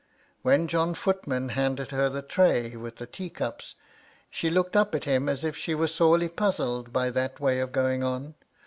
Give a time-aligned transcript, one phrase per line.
[0.41, 3.75] When John Footman handed * her the tray with the tea cups,
[4.31, 7.59] she looked up at him * as if she were sorely puzzled by that way
[7.59, 8.33] of going on.